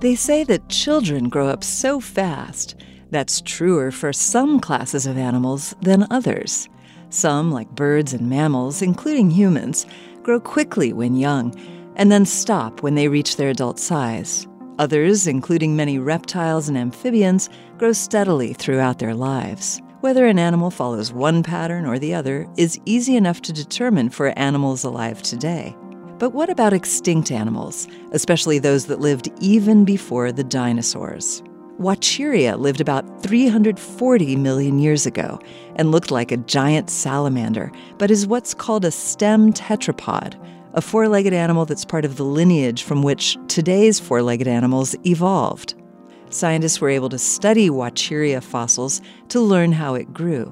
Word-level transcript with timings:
They 0.00 0.14
say 0.14 0.44
that 0.44 0.68
children 0.68 1.28
grow 1.28 1.48
up 1.48 1.64
so 1.64 2.00
fast. 2.00 2.74
That's 3.10 3.40
truer 3.40 3.90
for 3.90 4.12
some 4.12 4.60
classes 4.60 5.06
of 5.06 5.16
animals 5.16 5.74
than 5.80 6.06
others. 6.10 6.68
Some, 7.08 7.50
like 7.50 7.70
birds 7.70 8.12
and 8.12 8.28
mammals, 8.28 8.82
including 8.82 9.30
humans, 9.30 9.86
grow 10.22 10.38
quickly 10.38 10.92
when 10.92 11.14
young 11.16 11.54
and 11.96 12.12
then 12.12 12.26
stop 12.26 12.82
when 12.82 12.94
they 12.94 13.08
reach 13.08 13.36
their 13.36 13.48
adult 13.48 13.78
size. 13.78 14.46
Others, 14.78 15.26
including 15.26 15.74
many 15.74 15.98
reptiles 15.98 16.68
and 16.68 16.76
amphibians, 16.76 17.48
grow 17.78 17.92
steadily 17.92 18.52
throughout 18.52 18.98
their 18.98 19.14
lives. 19.14 19.80
Whether 20.00 20.26
an 20.26 20.38
animal 20.38 20.70
follows 20.70 21.10
one 21.10 21.42
pattern 21.42 21.86
or 21.86 21.98
the 21.98 22.12
other 22.12 22.46
is 22.58 22.78
easy 22.84 23.16
enough 23.16 23.40
to 23.42 23.52
determine 23.52 24.10
for 24.10 24.38
animals 24.38 24.84
alive 24.84 25.22
today. 25.22 25.74
But 26.18 26.30
what 26.30 26.48
about 26.48 26.72
extinct 26.72 27.30
animals, 27.30 27.86
especially 28.12 28.58
those 28.58 28.86
that 28.86 29.00
lived 29.00 29.30
even 29.40 29.84
before 29.84 30.32
the 30.32 30.44
dinosaurs? 30.44 31.42
Whatcheeria 31.76 32.56
lived 32.56 32.80
about 32.80 33.22
340 33.22 34.36
million 34.36 34.78
years 34.78 35.04
ago 35.04 35.38
and 35.74 35.90
looked 35.90 36.10
like 36.10 36.32
a 36.32 36.38
giant 36.38 36.88
salamander, 36.88 37.70
but 37.98 38.10
is 38.10 38.26
what's 38.26 38.54
called 38.54 38.86
a 38.86 38.90
stem 38.90 39.52
tetrapod, 39.52 40.40
a 40.72 40.80
four 40.80 41.06
legged 41.06 41.34
animal 41.34 41.66
that's 41.66 41.84
part 41.84 42.06
of 42.06 42.16
the 42.16 42.24
lineage 42.24 42.82
from 42.82 43.02
which 43.02 43.36
today's 43.48 44.00
four 44.00 44.22
legged 44.22 44.48
animals 44.48 44.96
evolved. 45.04 45.74
Scientists 46.30 46.80
were 46.80 46.88
able 46.88 47.10
to 47.10 47.18
study 47.18 47.68
Whatcheeria 47.68 48.40
fossils 48.40 49.02
to 49.28 49.38
learn 49.38 49.70
how 49.70 49.94
it 49.94 50.14
grew. 50.14 50.50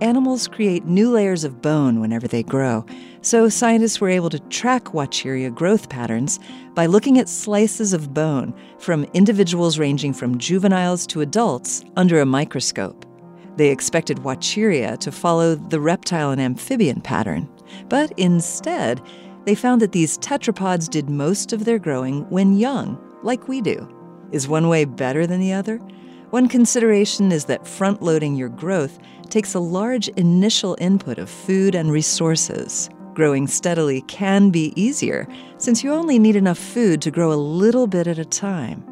Animals 0.00 0.48
create 0.48 0.84
new 0.84 1.10
layers 1.10 1.44
of 1.44 1.62
bone 1.62 2.00
whenever 2.00 2.26
they 2.26 2.42
grow, 2.42 2.84
so 3.20 3.48
scientists 3.48 4.00
were 4.00 4.08
able 4.08 4.30
to 4.30 4.40
track 4.40 4.94
Whatcheeria 4.94 5.50
growth 5.50 5.88
patterns 5.88 6.40
by 6.74 6.86
looking 6.86 7.18
at 7.18 7.28
slices 7.28 7.92
of 7.92 8.12
bone 8.12 8.52
from 8.78 9.04
individuals 9.14 9.78
ranging 9.78 10.12
from 10.12 10.38
juveniles 10.38 11.06
to 11.08 11.20
adults 11.20 11.84
under 11.96 12.20
a 12.20 12.26
microscope. 12.26 13.06
They 13.56 13.68
expected 13.68 14.24
Whatcheeria 14.24 14.96
to 14.96 15.12
follow 15.12 15.54
the 15.54 15.80
reptile 15.80 16.30
and 16.30 16.40
amphibian 16.40 17.00
pattern, 17.00 17.48
but 17.88 18.12
instead, 18.18 19.00
they 19.44 19.54
found 19.54 19.80
that 19.82 19.92
these 19.92 20.18
tetrapods 20.18 20.88
did 20.88 21.10
most 21.10 21.52
of 21.52 21.64
their 21.64 21.78
growing 21.78 22.28
when 22.30 22.56
young, 22.56 22.98
like 23.22 23.46
we 23.46 23.60
do. 23.60 23.88
Is 24.32 24.48
one 24.48 24.68
way 24.68 24.84
better 24.84 25.26
than 25.26 25.38
the 25.38 25.52
other? 25.52 25.78
One 26.32 26.48
consideration 26.48 27.30
is 27.30 27.44
that 27.44 27.68
front 27.68 28.00
loading 28.00 28.36
your 28.36 28.48
growth 28.48 28.98
takes 29.28 29.52
a 29.52 29.60
large 29.60 30.08
initial 30.08 30.78
input 30.80 31.18
of 31.18 31.28
food 31.28 31.74
and 31.74 31.92
resources. 31.92 32.88
Growing 33.12 33.46
steadily 33.46 34.00
can 34.08 34.48
be 34.48 34.72
easier 34.74 35.28
since 35.58 35.84
you 35.84 35.92
only 35.92 36.18
need 36.18 36.34
enough 36.34 36.56
food 36.56 37.02
to 37.02 37.10
grow 37.10 37.34
a 37.34 37.34
little 37.34 37.86
bit 37.86 38.06
at 38.06 38.16
a 38.16 38.24
time. 38.24 38.82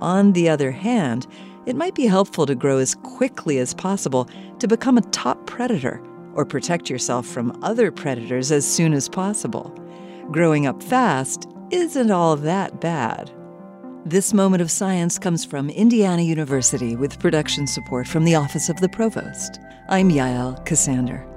On 0.00 0.32
the 0.32 0.48
other 0.48 0.70
hand, 0.70 1.26
it 1.66 1.76
might 1.76 1.94
be 1.94 2.06
helpful 2.06 2.46
to 2.46 2.54
grow 2.54 2.78
as 2.78 2.94
quickly 2.94 3.58
as 3.58 3.74
possible 3.74 4.26
to 4.58 4.66
become 4.66 4.96
a 4.96 5.10
top 5.10 5.46
predator 5.46 6.02
or 6.32 6.46
protect 6.46 6.88
yourself 6.88 7.26
from 7.26 7.62
other 7.62 7.92
predators 7.92 8.50
as 8.50 8.66
soon 8.66 8.94
as 8.94 9.10
possible. 9.10 9.78
Growing 10.30 10.66
up 10.66 10.82
fast 10.82 11.50
isn't 11.70 12.10
all 12.10 12.34
that 12.36 12.80
bad. 12.80 13.30
This 14.06 14.32
moment 14.32 14.62
of 14.62 14.70
science 14.70 15.18
comes 15.18 15.44
from 15.44 15.68
Indiana 15.70 16.22
University 16.22 16.94
with 16.94 17.18
production 17.18 17.66
support 17.66 18.06
from 18.06 18.24
the 18.24 18.36
Office 18.36 18.68
of 18.68 18.76
the 18.80 18.88
Provost. 18.88 19.58
I'm 19.88 20.08
Yael 20.08 20.64
Ksander. 20.64 21.27